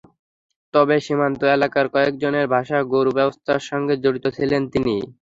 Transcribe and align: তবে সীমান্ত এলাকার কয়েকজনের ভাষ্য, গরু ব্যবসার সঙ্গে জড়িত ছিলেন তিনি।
তবে 0.73 0.95
সীমান্ত 1.05 1.41
এলাকার 1.55 1.85
কয়েকজনের 1.93 2.45
ভাষ্য, 2.53 2.71
গরু 2.93 3.11
ব্যবসার 3.17 3.61
সঙ্গে 3.69 3.93
জড়িত 4.03 4.25
ছিলেন 4.37 4.61
তিনি। 4.73 4.95